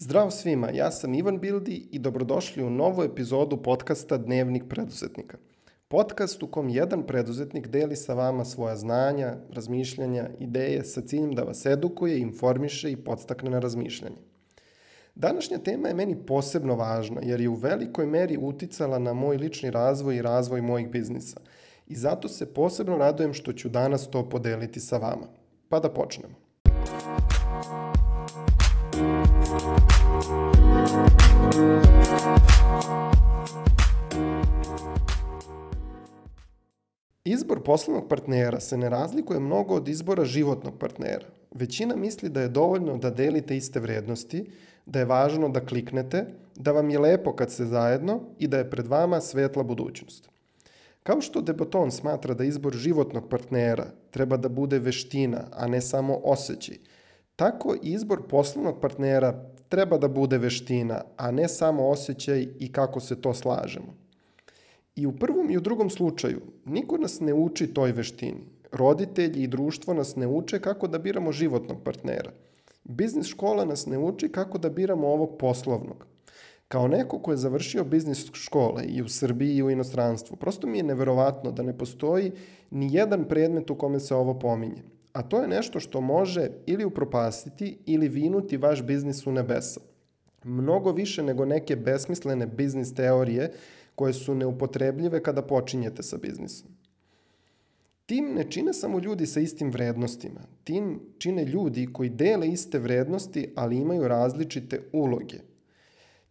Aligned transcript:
Zdravo 0.00 0.30
svima, 0.30 0.70
ja 0.70 0.90
sam 0.90 1.14
Ivan 1.14 1.38
Bildi 1.38 1.88
i 1.90 1.98
dobrodošli 1.98 2.62
u 2.62 2.70
novu 2.70 3.02
epizodu 3.02 3.62
podcasta 3.62 4.16
Dnevnik 4.16 4.62
preduzetnika. 4.68 5.38
Podcast 5.88 6.42
u 6.42 6.46
kom 6.46 6.68
jedan 6.68 7.06
preduzetnik 7.06 7.66
deli 7.66 7.96
sa 7.96 8.14
vama 8.14 8.44
svoja 8.44 8.76
znanja, 8.76 9.36
razmišljanja, 9.50 10.28
ideje 10.38 10.84
sa 10.84 11.00
ciljem 11.00 11.32
da 11.32 11.42
vas 11.42 11.66
edukuje, 11.66 12.18
informiše 12.18 12.92
i 12.92 12.96
podstakne 12.96 13.50
na 13.50 13.58
razmišljanje. 13.58 14.16
Današnja 15.14 15.58
tema 15.58 15.88
je 15.88 15.94
meni 15.94 16.26
posebno 16.26 16.74
važna 16.74 17.20
jer 17.24 17.40
je 17.40 17.48
u 17.48 17.54
velikoj 17.54 18.06
meri 18.06 18.38
uticala 18.40 18.98
na 18.98 19.12
moj 19.12 19.36
lični 19.36 19.70
razvoj 19.70 20.16
i 20.16 20.22
razvoj 20.22 20.62
mojih 20.62 20.90
biznisa. 20.90 21.40
I 21.86 21.96
zato 21.96 22.28
se 22.28 22.54
posebno 22.54 22.96
radujem 22.96 23.34
što 23.34 23.52
ću 23.52 23.68
danas 23.68 24.10
to 24.10 24.28
podeliti 24.28 24.80
sa 24.80 24.98
vama. 24.98 25.26
Pa 25.68 25.80
da 25.80 25.90
počnemo. 25.90 26.47
Izbor 37.24 37.62
poslovnog 37.62 38.08
partnera 38.08 38.60
se 38.60 38.76
ne 38.76 38.88
razlikuje 38.88 39.40
mnogo 39.40 39.74
od 39.74 39.88
izbora 39.88 40.24
životnog 40.24 40.78
partnera. 40.78 41.26
Većina 41.54 41.96
misli 41.96 42.28
da 42.28 42.40
je 42.40 42.48
dovoljno 42.48 42.96
da 42.96 43.10
delite 43.10 43.56
iste 43.56 43.80
vrednosti, 43.80 44.50
da 44.86 44.98
je 44.98 45.04
važno 45.04 45.48
da 45.48 45.66
kliknete, 45.66 46.26
da 46.56 46.72
vam 46.72 46.90
je 46.90 46.98
lepo 46.98 47.32
kad 47.32 47.50
ste 47.50 47.64
zajedno 47.64 48.20
i 48.38 48.46
da 48.46 48.58
je 48.58 48.70
pred 48.70 48.86
vama 48.86 49.20
svetla 49.20 49.62
budućnost. 49.62 50.28
Kao 51.02 51.20
što 51.20 51.40
Deboton 51.40 51.90
smatra 51.90 52.34
da 52.34 52.44
izbor 52.44 52.72
životnog 52.72 53.28
partnera 53.28 53.86
treba 54.10 54.36
da 54.36 54.48
bude 54.48 54.78
veština, 54.78 55.44
a 55.52 55.66
ne 55.66 55.80
samo 55.80 56.20
osjećaj, 56.24 56.76
tako 57.36 57.74
i 57.82 57.92
izbor 57.92 58.22
poslovnog 58.28 58.80
partnera 58.80 59.44
treba 59.68 59.98
da 59.98 60.08
bude 60.08 60.38
veština, 60.38 61.00
a 61.16 61.30
ne 61.30 61.48
samo 61.48 61.88
osjećaj 61.88 62.48
i 62.58 62.72
kako 62.72 63.00
se 63.00 63.20
to 63.20 63.34
slažemo. 63.34 63.94
I 64.96 65.06
u 65.06 65.12
prvom 65.12 65.50
i 65.50 65.56
u 65.56 65.60
drugom 65.60 65.90
slučaju 65.90 66.40
niko 66.64 66.98
nas 66.98 67.20
ne 67.20 67.34
uči 67.34 67.74
toj 67.74 67.92
veštini. 67.92 68.44
Roditelji 68.72 69.42
i 69.42 69.46
društvo 69.46 69.94
nas 69.94 70.16
ne 70.16 70.26
uče 70.26 70.60
kako 70.60 70.88
da 70.88 70.98
biramo 70.98 71.32
životnog 71.32 71.82
partnera. 71.84 72.30
Biznis 72.84 73.26
škola 73.26 73.64
nas 73.64 73.86
ne 73.86 73.98
uči 73.98 74.28
kako 74.28 74.58
da 74.58 74.70
biramo 74.70 75.08
ovog 75.08 75.38
poslovnog. 75.38 76.06
Kao 76.68 76.88
neko 76.88 77.18
ko 77.18 77.30
je 77.30 77.36
završio 77.36 77.84
biznis 77.84 78.30
škole 78.32 78.84
i 78.84 79.02
u 79.02 79.08
Srbiji 79.08 79.56
i 79.56 79.62
u 79.62 79.70
inostranstvu, 79.70 80.36
prosto 80.36 80.66
mi 80.66 80.78
je 80.78 80.82
neverovatno 80.84 81.52
da 81.52 81.62
ne 81.62 81.78
postoji 81.78 82.32
ni 82.70 82.94
jedan 82.94 83.24
predmet 83.24 83.70
u 83.70 83.74
kome 83.74 84.00
se 84.00 84.14
ovo 84.14 84.38
pominje. 84.38 84.82
A 85.12 85.22
to 85.22 85.40
je 85.40 85.48
nešto 85.48 85.80
što 85.80 86.00
može 86.00 86.50
ili 86.66 86.84
upropastiti 86.84 87.78
ili 87.86 88.08
vinuti 88.08 88.56
vaš 88.56 88.82
biznis 88.82 89.26
u 89.26 89.32
nebesa. 89.32 89.80
Mnogo 90.44 90.92
više 90.92 91.22
nego 91.22 91.44
neke 91.44 91.76
besmislene 91.76 92.46
biznis 92.46 92.94
teorije 92.94 93.52
koje 93.94 94.12
su 94.12 94.34
neupotrebljive 94.34 95.22
kada 95.22 95.42
počinjete 95.42 96.02
sa 96.02 96.16
biznisom. 96.16 96.68
Tim 98.06 98.34
ne 98.34 98.50
čine 98.50 98.72
samo 98.72 98.98
ljudi 98.98 99.26
sa 99.26 99.40
istim 99.40 99.70
vrednostima. 99.70 100.40
Tim 100.64 101.00
čine 101.18 101.44
ljudi 101.44 101.88
koji 101.92 102.08
dele 102.10 102.48
iste 102.48 102.78
vrednosti, 102.78 103.52
ali 103.56 103.76
imaju 103.76 104.08
različite 104.08 104.80
uloge. 104.92 105.38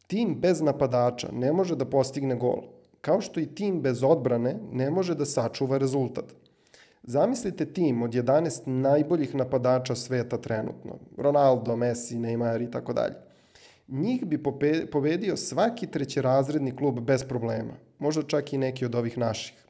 Tim 0.08 0.36
bez 0.42 0.62
napadača 0.62 1.30
ne 1.32 1.54
može 1.54 1.76
da 1.76 1.86
postigne 1.86 2.36
gol, 2.36 2.62
kao 3.02 3.22
što 3.22 3.40
i 3.40 3.46
tim 3.46 3.82
bez 3.82 4.04
odbrane 4.04 4.60
ne 4.72 4.90
može 4.92 5.16
da 5.16 5.26
sačuva 5.26 5.78
rezultat. 5.78 6.34
Zamislite 7.08 7.66
tim 7.66 8.02
od 8.02 8.12
11 8.12 8.68
najboljih 8.68 9.36
napadača 9.36 9.96
sveta 9.96 10.38
trenutno. 10.38 11.00
Ronaldo, 11.18 11.76
Messi, 11.76 12.18
Neymar 12.18 12.64
i 12.64 12.72
tako 12.72 12.94
dalje. 12.94 13.16
Njih 13.88 14.26
bi 14.26 14.44
pobedio 14.92 15.38
svaki 15.38 15.88
trećerazredni 15.88 16.76
klub 16.76 17.00
bez 17.00 17.24
problema. 17.24 17.74
Možda 18.00 18.24
čak 18.24 18.54
i 18.54 18.58
neki 18.58 18.86
od 18.86 18.96
ovih 18.96 19.18
naših. 19.18 19.66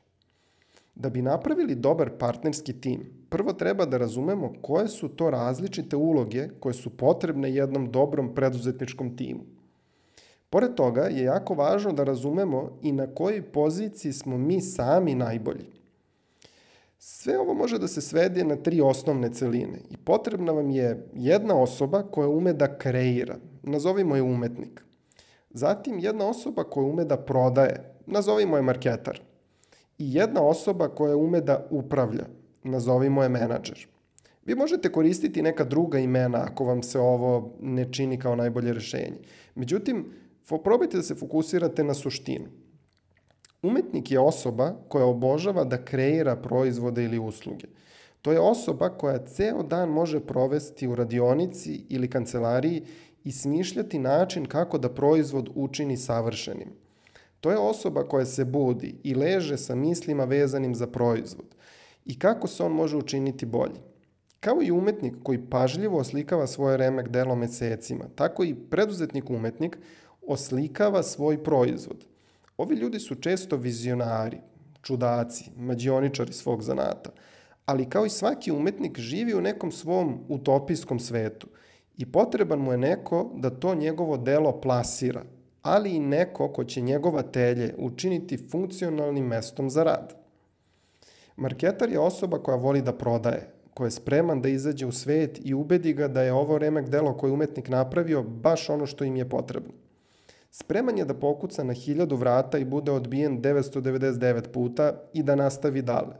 Da 0.95 1.09
bi 1.09 1.21
napravili 1.21 1.75
dobar 1.75 2.09
partnerski 2.19 2.81
tim, 2.81 3.05
prvo 3.29 3.53
treba 3.53 3.85
da 3.85 3.97
razumemo 3.97 4.53
koje 4.61 4.87
su 4.87 5.07
to 5.07 5.29
različite 5.29 5.95
uloge 5.95 6.47
koje 6.59 6.73
su 6.73 6.89
potrebne 6.89 7.53
jednom 7.53 7.91
dobrom 7.91 8.35
preduzetničkom 8.35 9.17
timu. 9.17 9.41
Pored 10.49 10.75
toga 10.75 11.01
je 11.01 11.23
jako 11.23 11.53
važno 11.53 11.93
da 11.93 12.03
razumemo 12.03 12.79
i 12.81 12.91
na 12.91 13.07
kojoj 13.07 13.41
poziciji 13.41 14.13
smo 14.13 14.37
mi 14.37 14.61
sami 14.61 15.15
najbolji. 15.15 15.76
Sve 16.99 17.39
ovo 17.39 17.53
može 17.53 17.77
da 17.79 17.87
se 17.87 18.01
svede 18.01 18.43
na 18.43 18.55
tri 18.55 18.81
osnovne 18.81 19.29
celine 19.33 19.79
i 19.89 19.97
potrebna 19.97 20.51
vam 20.51 20.69
je 20.69 21.09
jedna 21.13 21.61
osoba 21.61 22.03
koja 22.03 22.27
ume 22.27 22.53
da 22.53 22.77
kreira, 22.77 23.37
nazovimo 23.63 24.15
je 24.15 24.21
umetnik. 24.21 24.83
Zatim 25.49 25.99
jedna 25.99 26.27
osoba 26.27 26.63
koja 26.63 26.85
ume 26.85 27.05
da 27.05 27.17
prodaje, 27.17 27.95
nazovimo 28.05 28.55
je 28.55 28.61
marketar. 28.61 29.21
I 29.97 30.13
jedna 30.13 30.41
osoba 30.41 30.87
koja 30.87 31.15
ume 31.15 31.41
da 31.41 31.67
upravlja, 31.69 32.25
nazovimo 32.63 33.23
je 33.23 33.29
menadžer. 33.29 33.87
Vi 34.45 34.55
možete 34.55 34.91
koristiti 34.91 35.41
neka 35.41 35.63
druga 35.63 35.99
imena 35.99 36.37
ako 36.37 36.65
vam 36.65 36.83
se 36.83 36.99
ovo 36.99 37.53
ne 37.61 37.91
čini 37.93 38.19
kao 38.19 38.35
najbolje 38.35 38.73
rešenje. 38.73 39.17
Međutim, 39.55 40.05
probajte 40.63 40.97
da 40.97 41.03
se 41.03 41.15
fokusirate 41.15 41.83
na 41.83 41.93
suštinu. 41.93 42.45
Umetnik 43.61 44.11
je 44.11 44.19
osoba 44.19 44.75
koja 44.87 45.05
obožava 45.05 45.63
da 45.63 45.85
kreira 45.85 46.35
proizvode 46.35 47.03
ili 47.03 47.19
usluge. 47.19 47.67
To 48.21 48.31
je 48.31 48.39
osoba 48.39 48.89
koja 48.89 49.25
ceo 49.25 49.63
dan 49.63 49.89
može 49.89 50.19
provesti 50.19 50.87
u 50.87 50.95
radionici 50.95 51.85
ili 51.89 52.09
kancelariji 52.09 52.83
i 53.23 53.31
smišljati 53.31 53.99
način 53.99 54.45
kako 54.45 54.77
da 54.77 54.89
proizvod 54.89 55.49
učini 55.55 55.97
savršenim. 55.97 56.69
To 57.41 57.51
je 57.51 57.57
osoba 57.57 58.03
koja 58.03 58.25
se 58.25 58.45
budi 58.45 58.95
i 59.03 59.15
leže 59.15 59.57
sa 59.57 59.75
mislima 59.75 60.25
vezanim 60.25 60.75
za 60.75 60.87
proizvod 60.87 61.55
i 62.05 62.19
kako 62.19 62.47
se 62.47 62.63
on 62.63 62.71
može 62.71 62.97
učiniti 62.97 63.45
bolji. 63.45 63.79
Kao 64.39 64.63
i 64.63 64.71
umetnik 64.71 65.13
koji 65.23 65.49
pažljivo 65.49 65.99
oslikava 65.99 66.47
svoje 66.47 66.77
remek 66.77 67.07
delo 67.07 67.35
mesecima, 67.35 68.05
tako 68.15 68.43
i 68.43 68.55
preduzetnik 68.69 69.29
umetnik 69.29 69.77
oslikava 70.27 71.03
svoj 71.03 71.43
proizvod. 71.43 72.05
Ovi 72.57 72.75
ljudi 72.75 72.99
su 72.99 73.15
često 73.15 73.57
vizionari, 73.57 74.37
čudaci, 74.81 75.51
mađioničari 75.57 76.33
svog 76.33 76.63
zanata, 76.63 77.09
ali 77.65 77.89
kao 77.89 78.05
i 78.05 78.09
svaki 78.09 78.51
umetnik 78.51 78.99
živi 78.99 79.33
u 79.33 79.41
nekom 79.41 79.71
svom 79.71 80.19
utopijskom 80.27 80.99
svetu 80.99 81.47
i 81.97 82.11
potreban 82.11 82.59
mu 82.59 82.71
je 82.71 82.77
neko 82.77 83.31
da 83.35 83.49
to 83.49 83.75
njegovo 83.75 84.17
delo 84.17 84.61
plasira, 84.61 85.23
ali 85.61 85.91
i 85.91 85.99
neko 85.99 86.47
ko 86.53 86.63
će 86.63 86.81
njegova 86.81 87.21
telje 87.21 87.75
učiniti 87.77 88.37
funkcionalnim 88.51 89.25
mestom 89.25 89.69
za 89.69 89.83
rad. 89.83 90.15
Marketar 91.35 91.89
je 91.89 91.99
osoba 91.99 92.39
koja 92.43 92.57
voli 92.57 92.81
da 92.81 92.93
prodaje, 92.93 93.49
ko 93.73 93.85
je 93.85 93.91
spreman 93.91 94.41
da 94.41 94.49
izađe 94.49 94.85
u 94.85 94.91
svet 94.91 95.39
i 95.43 95.53
ubedi 95.53 95.93
ga 95.93 96.07
da 96.07 96.21
je 96.21 96.33
ovo 96.33 96.57
remek 96.57 96.89
delo 96.89 97.17
koje 97.17 97.33
umetnik 97.33 97.69
napravio 97.69 98.23
baš 98.23 98.69
ono 98.69 98.85
što 98.85 99.03
im 99.03 99.15
je 99.15 99.29
potrebno. 99.29 99.73
Spreman 100.51 100.97
je 100.97 101.05
da 101.05 101.13
pokuca 101.13 101.63
na 101.63 101.73
hiljadu 101.73 102.15
vrata 102.15 102.57
i 102.57 102.65
bude 102.65 102.91
odbijen 102.91 103.41
999 103.41 104.47
puta 104.47 105.01
i 105.13 105.23
da 105.23 105.35
nastavi 105.35 105.81
dalje. 105.81 106.15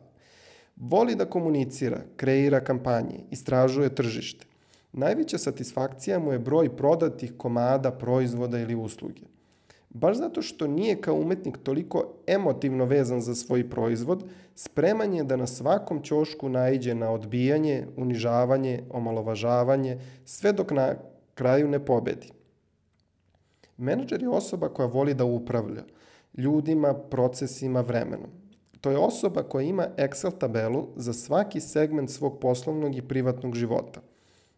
Voli 0.76 1.16
da 1.16 1.26
komunicira, 1.26 2.02
kreira 2.16 2.60
kampanje, 2.60 3.20
istražuje 3.32 3.96
tržište. 3.96 4.46
Najveća 4.92 5.38
satisfakcija 5.38 6.20
mu 6.20 6.32
je 6.32 6.40
broj 6.40 6.76
prodatih 6.76 7.34
komada, 7.38 7.92
proizvoda 7.92 8.60
ili 8.60 8.76
usluge. 8.76 9.22
Baš 9.90 10.18
zato 10.18 10.42
što 10.42 10.68
nije 10.68 11.02
kao 11.02 11.16
umetnik 11.16 11.58
toliko 11.64 12.14
emotivno 12.28 12.86
vezan 12.86 13.22
za 13.22 13.36
svoj 13.36 13.70
proizvod, 13.70 14.24
spreman 14.56 15.14
je 15.14 15.24
da 15.24 15.36
na 15.36 15.48
svakom 15.48 16.04
ćošku 16.04 16.50
najđe 16.50 16.96
na 16.96 17.12
odbijanje, 17.12 17.88
unižavanje, 17.96 18.84
omalovažavanje, 18.90 20.00
sve 20.26 20.54
dok 20.54 20.72
na 20.72 20.96
kraju 21.36 21.68
ne 21.68 21.86
pobedi. 21.86 22.37
Menadžer 23.78 24.22
je 24.22 24.30
osoba 24.30 24.70
koja 24.70 24.88
voli 24.88 25.14
da 25.14 25.26
upravlja 25.26 25.84
ljudima, 26.38 26.94
procesima, 26.94 27.82
vremenom. 27.82 28.30
To 28.82 28.92
je 28.92 28.98
osoba 28.98 29.44
koja 29.44 29.64
ima 29.64 29.88
Excel 29.98 30.32
tabelu 30.40 30.88
za 30.96 31.14
svaki 31.14 31.60
segment 31.62 32.10
svog 32.10 32.40
poslovnog 32.40 32.96
i 32.96 33.02
privatnog 33.02 33.56
života. 33.56 34.02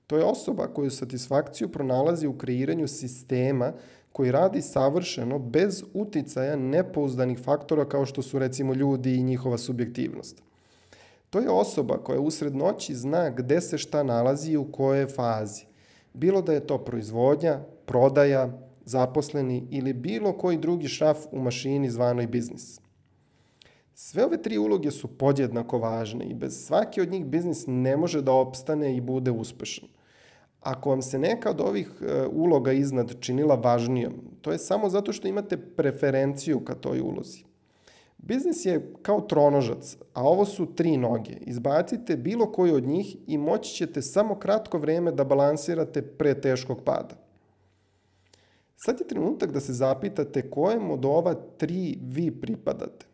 To 0.07 0.17
je 0.17 0.23
osoba 0.23 0.67
koju 0.67 0.91
satisfakciju 0.91 1.71
pronalazi 1.71 2.27
u 2.27 2.37
kreiranju 2.37 2.87
sistema 2.87 3.73
koji 4.11 4.31
radi 4.31 4.61
savršeno 4.61 5.39
bez 5.39 5.83
uticaja 5.93 6.55
nepouzdanih 6.55 7.39
faktora 7.39 7.85
kao 7.89 8.05
što 8.05 8.21
su 8.21 8.39
recimo 8.39 8.73
ljudi 8.73 9.15
i 9.15 9.23
njihova 9.23 9.57
subjektivnost. 9.57 10.41
To 11.29 11.39
je 11.39 11.49
osoba 11.49 11.97
koja 11.97 12.19
usred 12.19 12.55
noći 12.55 12.95
zna 12.95 13.29
gde 13.29 13.61
se 13.61 13.77
šta 13.77 14.03
nalazi 14.03 14.51
i 14.51 14.57
u 14.57 14.71
kojoj 14.71 15.07
fazi. 15.07 15.65
Bilo 16.13 16.41
da 16.41 16.53
je 16.53 16.67
to 16.67 16.77
proizvodnja, 16.77 17.59
prodaja, 17.85 18.68
zaposleni 18.89 19.67
ili 19.71 19.93
bilo 19.93 20.33
koji 20.33 20.57
drugi 20.57 20.87
šraf 20.87 21.17
u 21.31 21.39
mašini 21.39 21.89
zvanoj 21.89 22.27
biznis. 22.27 22.79
Sve 23.93 24.25
ove 24.25 24.41
tri 24.41 24.57
uloge 24.57 24.91
su 24.91 25.07
podjednako 25.07 25.77
važne 25.79 26.25
i 26.25 26.33
bez 26.33 26.65
svake 26.65 27.01
od 27.01 27.11
njih 27.11 27.25
biznis 27.25 27.63
ne 27.67 27.97
može 27.97 28.21
da 28.21 28.31
opstane 28.31 28.95
i 28.95 29.01
bude 29.01 29.31
uspešan. 29.31 29.89
Ako 30.61 30.89
vam 30.89 31.01
se 31.01 31.19
neka 31.19 31.49
od 31.49 31.61
ovih 31.61 31.91
e, 32.01 32.25
uloga 32.27 32.71
iznad 32.71 33.15
činila 33.19 33.55
važnijom, 33.55 34.13
to 34.41 34.51
je 34.51 34.57
samo 34.57 34.89
zato 34.89 35.13
što 35.13 35.27
imate 35.27 35.57
preferenciju 35.57 36.59
ka 36.59 36.75
toj 36.75 37.01
ulozi. 37.01 37.43
Biznis 38.17 38.65
je 38.65 38.93
kao 39.01 39.21
tronožac, 39.21 39.97
a 40.13 40.23
ovo 40.23 40.45
su 40.45 40.65
tri 40.75 40.97
noge. 40.97 41.37
Izbacite 41.41 42.17
bilo 42.17 42.51
koju 42.51 42.75
od 42.75 42.87
njih 42.87 43.15
i 43.27 43.37
moći 43.37 43.73
ćete 43.73 44.01
samo 44.01 44.35
kratko 44.35 44.77
vreme 44.77 45.11
da 45.11 45.23
balansirate 45.23 46.01
pre 46.01 46.41
teškog 46.41 46.83
pada. 46.83 47.28
Sad 48.81 48.99
je 48.99 49.07
trenutak 49.07 49.51
da 49.51 49.59
se 49.59 49.73
zapitate 49.73 50.49
kojem 50.49 50.91
od 50.91 51.05
ova 51.05 51.33
tri 51.57 51.97
vi 52.01 52.31
pripadate. 52.31 53.05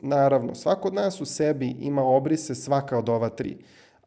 Naravno, 0.00 0.54
svako 0.54 0.88
od 0.88 0.94
nas 0.94 1.20
u 1.20 1.24
sebi 1.24 1.76
ima 1.80 2.04
obrise 2.04 2.54
svaka 2.54 2.98
od 2.98 3.08
ova 3.08 3.28
tri, 3.28 3.56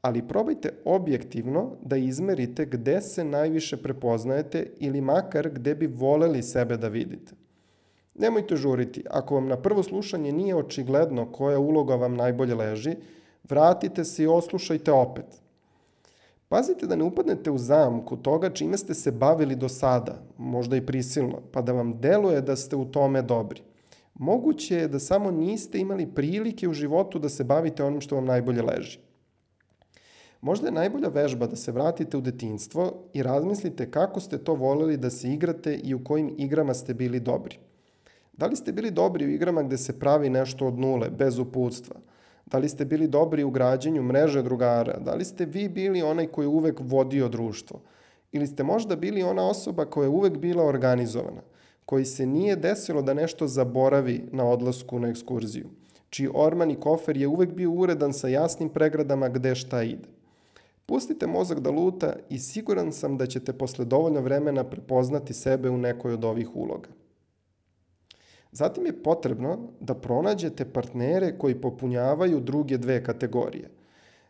ali 0.02 0.28
probajte 0.28 0.70
objektivno 0.86 1.72
da 1.82 1.98
izmerite 1.98 2.66
gde 2.66 3.02
se 3.02 3.24
najviše 3.24 3.78
prepoznajete 3.78 4.68
ili 4.80 5.02
makar 5.02 5.50
gde 5.50 5.76
bi 5.76 5.88
voleli 5.88 6.44
sebe 6.44 6.78
da 6.78 6.88
vidite. 6.88 7.34
Nemojte 8.16 8.56
žuriti. 8.56 9.04
Ako 9.10 9.36
vam 9.36 9.48
na 9.48 9.58
prvo 9.58 9.84
slušanje 9.84 10.32
nije 10.32 10.56
očigledno 10.56 11.32
koja 11.32 11.60
uloga 11.60 11.96
vam 11.96 12.16
najbolje 12.16 12.56
leži, 12.56 12.96
vratite 13.50 14.04
se 14.04 14.24
i 14.24 14.28
oslušajte 14.28 14.92
opet. 14.92 15.45
Pazite 16.50 16.88
da 16.88 16.96
ne 16.96 17.04
upadnete 17.04 17.52
u 17.52 17.58
zamku 17.58 18.18
toga 18.18 18.50
čime 18.50 18.78
ste 18.78 18.94
se 18.94 19.12
bavili 19.12 19.56
do 19.56 19.70
sada, 19.70 20.22
možda 20.38 20.76
i 20.76 20.86
prisilno, 20.86 21.42
pa 21.52 21.62
da 21.62 21.72
vam 21.72 22.00
deluje 22.00 22.42
da 22.42 22.56
ste 22.56 22.76
u 22.76 22.86
tome 22.86 23.22
dobri. 23.22 23.62
Moguće 24.14 24.76
je 24.76 24.88
da 24.88 25.00
samo 25.00 25.32
niste 25.32 25.80
imali 25.80 26.08
prilike 26.16 26.68
u 26.68 26.74
životu 26.74 27.20
da 27.20 27.30
se 27.30 27.44
bavite 27.44 27.84
onim 27.84 28.02
što 28.02 28.16
vam 28.16 28.26
najbolje 28.26 28.62
leži. 28.62 29.00
Možda 30.42 30.68
je 30.68 30.72
najbolja 30.72 31.08
vežba 31.08 31.48
da 31.48 31.56
se 31.56 31.72
vratite 31.72 32.18
u 32.18 32.22
detinstvo 32.22 32.94
i 33.14 33.24
razmislite 33.24 33.92
kako 33.92 34.20
ste 34.20 34.38
to 34.38 34.54
voleli 34.54 34.98
da 34.98 35.10
se 35.10 35.32
igrate 35.34 35.76
i 35.76 35.94
u 35.94 36.04
kojim 36.04 36.36
igrama 36.38 36.74
ste 36.74 36.94
bili 36.94 37.20
dobri. 37.20 37.58
Da 38.34 38.46
li 38.46 38.56
ste 38.56 38.72
bili 38.72 38.92
dobri 38.92 39.26
u 39.26 39.30
igrama 39.30 39.64
gde 39.64 39.78
se 39.78 40.00
pravi 40.00 40.30
nešto 40.30 40.68
od 40.68 40.80
nule, 40.80 41.10
bez 41.10 41.40
uputstva? 41.40 41.96
Da 42.46 42.58
li 42.58 42.70
ste 42.70 42.86
bili 42.86 43.08
dobri 43.08 43.44
u 43.44 43.50
građenju 43.50 44.04
mreže 44.04 44.44
drugara? 44.44 45.00
Da 45.00 45.14
li 45.14 45.26
ste 45.26 45.46
vi 45.46 45.70
bili 45.70 46.02
onaj 46.02 46.28
koji 46.28 46.46
je 46.46 46.50
uvek 46.50 46.80
vodio 46.80 47.30
društvo? 47.30 47.80
Ili 48.32 48.48
ste 48.48 48.64
možda 48.64 48.96
bili 48.96 49.24
ona 49.24 49.50
osoba 49.50 49.86
koja 49.86 50.06
je 50.06 50.10
uvek 50.10 50.38
bila 50.38 50.64
organizovana, 50.64 51.42
koji 51.86 52.06
se 52.06 52.26
nije 52.26 52.56
desilo 52.56 53.02
da 53.02 53.14
nešto 53.14 53.48
zaboravi 53.48 54.30
na 54.32 54.46
odlasku 54.46 55.00
na 55.00 55.08
ekskurziju, 55.08 55.70
čiji 56.10 56.30
orman 56.34 56.72
i 56.72 56.80
kofer 56.80 57.18
je 57.18 57.28
uvek 57.28 57.54
bio 57.54 57.72
uredan 57.72 58.14
sa 58.14 58.28
jasnim 58.28 58.70
pregradama 58.70 59.30
gde 59.30 59.56
šta 59.56 59.84
ide. 59.84 60.08
Pustite 60.86 61.28
mozak 61.28 61.60
da 61.60 61.72
luta 61.72 62.14
i 62.30 62.40
siguran 62.40 62.92
sam 62.92 63.18
da 63.18 63.26
ćete 63.26 63.54
posle 63.54 63.86
dovoljno 63.86 64.22
vremena 64.22 64.64
prepoznati 64.64 65.34
sebe 65.34 65.70
u 65.70 65.78
nekoj 65.78 66.14
od 66.14 66.26
ovih 66.26 66.56
uloga. 66.56 66.90
Zatim 68.56 68.86
je 68.86 69.04
potrebno 69.04 69.58
da 69.80 69.94
pronađete 69.94 70.66
partnere 70.66 71.38
koji 71.38 71.62
popunjavaju 71.62 72.40
druge 72.40 72.78
dve 72.78 73.04
kategorije. 73.04 73.70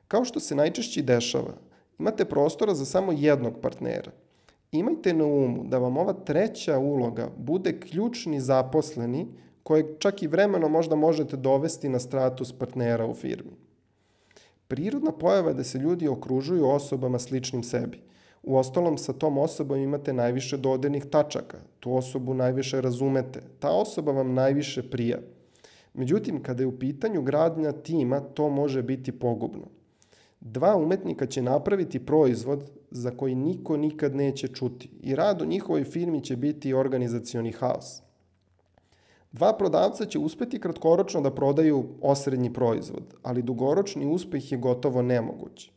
Kao 0.08 0.26
što 0.26 0.40
se 0.40 0.56
najčešće 0.56 1.02
dešava, 1.02 1.54
imate 2.00 2.26
prostora 2.26 2.74
za 2.76 2.86
samo 2.86 3.12
jednog 3.12 3.60
partnera. 3.62 4.12
Imajte 4.72 5.14
na 5.14 5.26
umu 5.26 5.64
da 5.64 5.78
vam 5.78 5.98
ova 5.98 6.14
treća 6.14 6.78
uloga 6.78 7.30
bude 7.38 7.80
ključni 7.80 8.42
zaposleni 8.42 9.28
kojeg 9.64 9.86
čak 10.00 10.24
i 10.24 10.28
vremeno 10.28 10.70
možda 10.70 10.96
možete 10.96 11.38
dovesti 11.38 11.90
na 11.90 12.00
status 12.00 12.52
partnera 12.52 13.06
u 13.06 13.14
firmi. 13.14 13.52
Prirodna 14.68 15.12
pojava 15.12 15.50
je 15.50 15.62
da 15.62 15.64
se 15.64 15.78
ljudi 15.78 16.08
okružuju 16.08 16.68
osobama 16.68 17.20
sličnim 17.20 17.64
sebi– 17.64 18.02
U 18.48 18.58
ostalom, 18.58 18.98
sa 18.98 19.14
tom 19.14 19.38
osobom 19.38 19.80
imate 19.80 20.14
najviše 20.14 20.58
dodirnih 20.58 21.06
tačaka, 21.06 21.58
tu 21.80 21.96
osobu 21.96 22.34
najviše 22.34 22.82
razumete, 22.82 23.42
ta 23.60 23.72
osoba 23.72 24.12
vam 24.12 24.34
najviše 24.34 24.90
prija. 24.90 25.18
Međutim, 25.94 26.44
kada 26.44 26.64
je 26.64 26.68
u 26.68 26.80
pitanju 26.80 27.22
gradnja 27.22 27.72
tima, 27.72 28.20
to 28.20 28.50
može 28.50 28.84
biti 28.84 29.12
pogubno. 29.12 29.66
Dva 30.40 30.76
umetnika 30.76 31.26
će 31.26 31.42
napraviti 31.42 32.06
proizvod 32.06 32.72
za 32.92 33.12
koji 33.12 33.36
niko 33.36 33.78
nikad 33.78 34.16
neće 34.16 34.48
čuti 34.48 34.90
i 35.02 35.16
rad 35.16 35.42
u 35.42 35.46
njihovoj 35.46 35.84
firmi 35.84 36.22
će 36.22 36.36
biti 36.36 36.74
organizacioni 36.74 37.52
haos. 37.52 38.02
Dva 39.32 39.54
prodavca 39.58 40.06
će 40.06 40.20
uspeti 40.20 40.60
kratkoročno 40.60 41.22
da 41.22 41.36
prodaju 41.36 41.86
osrednji 42.02 42.54
proizvod, 42.54 43.04
ali 43.24 43.42
dugoročni 43.42 44.06
uspeh 44.06 44.52
je 44.52 44.58
gotovo 44.58 45.02
nemoguć. 45.02 45.72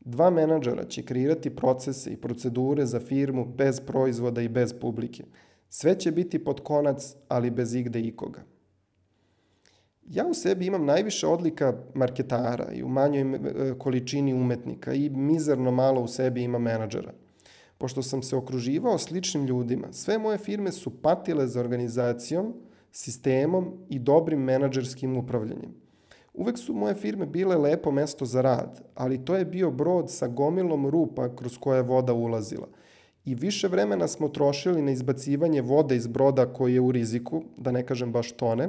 Dva 0.00 0.30
menadžera 0.30 0.84
će 0.84 1.02
kreirati 1.02 1.56
procese 1.56 2.10
i 2.10 2.16
procedure 2.16 2.86
za 2.86 3.00
firmu 3.00 3.44
bez 3.44 3.80
proizvoda 3.80 4.42
i 4.42 4.48
bez 4.48 4.72
publike. 4.80 5.24
Sve 5.68 5.98
će 5.98 6.10
biti 6.10 6.44
pod 6.44 6.60
konac, 6.60 7.14
ali 7.28 7.50
bez 7.50 7.74
igde 7.74 8.00
ikoga. 8.00 8.42
Ja 10.10 10.26
u 10.26 10.34
sebi 10.34 10.66
imam 10.66 10.84
najviše 10.84 11.26
odlika 11.26 11.74
marketara 11.94 12.72
i 12.72 12.82
u 12.82 12.88
manjoj 12.88 13.20
e, 13.20 13.74
količini 13.78 14.34
umetnika 14.34 14.94
i 14.94 15.10
mizerno 15.10 15.70
malo 15.70 16.00
u 16.00 16.08
sebi 16.08 16.42
ima 16.42 16.58
menadžera. 16.58 17.12
Pošto 17.78 18.02
sam 18.02 18.22
se 18.22 18.36
okruživao 18.36 18.98
sličnim 18.98 19.46
ljudima, 19.46 19.92
sve 19.92 20.18
moje 20.18 20.38
firme 20.38 20.72
su 20.72 21.02
patile 21.02 21.46
za 21.46 21.60
organizacijom, 21.60 22.54
sistemom 22.92 23.72
i 23.88 23.98
dobrim 23.98 24.40
menadžerskim 24.40 25.16
upravljanjem. 25.16 25.74
Uvek 26.34 26.58
su 26.58 26.74
moje 26.74 26.94
firme 26.94 27.26
bile 27.26 27.56
lepo 27.56 27.90
mesto 27.90 28.24
za 28.24 28.40
rad, 28.40 28.80
ali 28.94 29.24
to 29.24 29.36
je 29.36 29.44
bio 29.44 29.70
brod 29.70 30.10
sa 30.10 30.28
gomilom 30.28 30.86
rupa 30.86 31.36
kroz 31.36 31.58
koje 31.58 31.78
je 31.78 31.82
voda 31.82 32.12
ulazila. 32.12 32.68
I 33.24 33.34
više 33.34 33.68
vremena 33.68 34.08
smo 34.08 34.28
trošili 34.28 34.82
na 34.82 34.90
izbacivanje 34.90 35.62
vode 35.62 35.96
iz 35.96 36.06
broda 36.06 36.46
koji 36.46 36.74
je 36.74 36.80
u 36.80 36.92
riziku, 36.92 37.42
da 37.56 37.72
ne 37.72 37.86
kažem 37.86 38.12
baš 38.12 38.32
tone, 38.32 38.68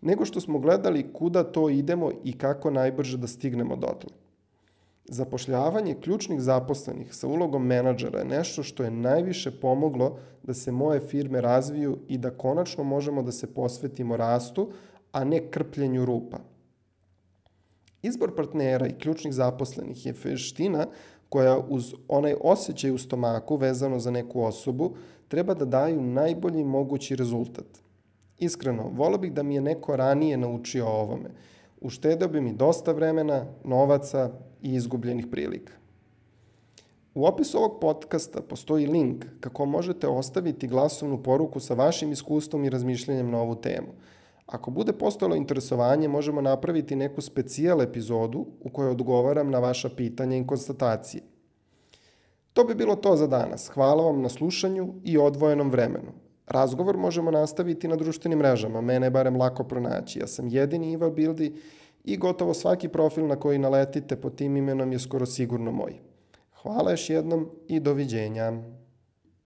nego 0.00 0.24
što 0.24 0.40
smo 0.40 0.58
gledali 0.58 1.12
kuda 1.12 1.42
to 1.44 1.68
idemo 1.68 2.10
i 2.24 2.32
kako 2.38 2.70
najbrže 2.70 3.18
da 3.18 3.26
stignemo 3.26 3.76
dotle. 3.76 4.10
Zapošljavanje 5.04 5.94
ključnih 5.94 6.40
zaposlenih 6.40 7.14
sa 7.14 7.26
ulogom 7.26 7.66
menadžera 7.66 8.18
je 8.18 8.24
nešto 8.24 8.62
što 8.62 8.84
je 8.84 8.90
najviše 8.90 9.50
pomoglo 9.60 10.18
da 10.42 10.54
se 10.54 10.72
moje 10.72 11.00
firme 11.00 11.40
razviju 11.40 11.98
i 12.08 12.18
da 12.18 12.30
konačno 12.30 12.84
možemo 12.84 13.22
da 13.22 13.32
se 13.32 13.46
posvetimo 13.54 14.16
rastu, 14.16 14.68
a 15.12 15.24
ne 15.24 15.50
krpljenju 15.50 16.04
rupa. 16.04 16.38
Izbor 18.02 18.34
partnera 18.36 18.86
i 18.86 18.98
ključnih 18.98 19.34
zaposlenih 19.34 20.06
je 20.06 20.14
veština 20.24 20.86
koja 21.28 21.58
uz 21.68 21.94
onaj 22.08 22.34
osjećaj 22.40 22.90
u 22.90 22.98
stomaku 22.98 23.56
vezano 23.56 23.98
za 23.98 24.10
neku 24.10 24.42
osobu 24.42 24.94
treba 25.28 25.54
da 25.54 25.64
daju 25.64 26.02
najbolji 26.02 26.64
mogući 26.64 27.16
rezultat. 27.16 27.66
Iskreno, 28.38 28.90
volio 28.94 29.18
bih 29.18 29.32
da 29.32 29.42
mi 29.42 29.54
je 29.54 29.60
neko 29.60 29.96
ranije 29.96 30.36
naučio 30.36 30.86
o 30.86 31.00
ovome. 31.00 31.30
Uštedeo 31.80 32.28
bi 32.28 32.40
mi 32.40 32.52
dosta 32.52 32.92
vremena, 32.92 33.46
novaca 33.64 34.30
i 34.62 34.74
izgubljenih 34.74 35.26
prilika. 35.30 35.72
U 37.14 37.26
opisu 37.26 37.58
ovog 37.58 37.80
podcasta 37.80 38.42
postoji 38.42 38.86
link 38.86 39.24
kako 39.40 39.66
možete 39.66 40.08
ostaviti 40.08 40.68
glasovnu 40.68 41.22
poruku 41.22 41.60
sa 41.60 41.74
vašim 41.74 42.12
iskustvom 42.12 42.64
i 42.64 42.70
razmišljanjem 42.70 43.30
na 43.30 43.40
ovu 43.40 43.54
temu– 43.54 43.88
Ako 44.48 44.70
bude 44.70 44.92
postojalo 44.92 45.36
interesovanje, 45.36 46.08
možemo 46.08 46.40
napraviti 46.40 46.96
neku 46.96 47.20
specijal 47.20 47.82
epizodu 47.82 48.46
u 48.60 48.70
kojoj 48.70 48.90
odgovaram 48.90 49.50
na 49.50 49.58
vaša 49.58 49.88
pitanja 49.88 50.36
i 50.36 50.46
konstatacije. 50.46 51.22
To 52.52 52.64
bi 52.64 52.74
bilo 52.74 52.96
to 52.96 53.16
za 53.16 53.26
danas. 53.26 53.68
Hvala 53.68 54.02
vam 54.02 54.22
na 54.22 54.28
slušanju 54.28 54.94
i 55.04 55.18
odvojenom 55.18 55.70
vremenu. 55.70 56.12
Razgovor 56.46 56.96
možemo 56.96 57.30
nastaviti 57.30 57.88
na 57.88 57.96
društvenim 57.96 58.38
mrežama, 58.38 58.80
mene 58.80 59.06
je 59.06 59.10
barem 59.10 59.36
lako 59.36 59.64
pronaći. 59.64 60.18
Ja 60.18 60.26
sam 60.26 60.48
jedini 60.48 60.92
Iva 60.92 61.10
Bildi 61.10 61.54
i 62.04 62.16
gotovo 62.16 62.54
svaki 62.54 62.88
profil 62.88 63.26
na 63.26 63.36
koji 63.36 63.58
naletite 63.58 64.16
pod 64.16 64.34
tim 64.34 64.56
imenom 64.56 64.92
je 64.92 64.98
skoro 64.98 65.26
sigurno 65.26 65.72
moj. 65.72 65.94
Hvala 66.62 66.90
još 66.90 67.10
jednom 67.10 67.48
i 67.68 67.80
doviđenja. 67.80 68.52